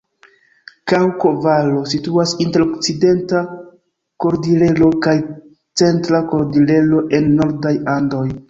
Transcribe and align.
Kaŭko-Valo 0.91 1.83
situas 1.91 2.33
inter 2.47 2.65
Okcidenta 2.65 3.43
Kordilero 4.25 4.91
kaj 5.07 5.15
Centra 5.83 6.27
Kordilero 6.33 7.05
en 7.21 7.33
nordaj 7.39 7.77
Andoj. 7.99 8.29